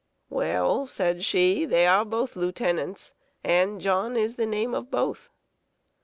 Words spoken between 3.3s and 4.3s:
and John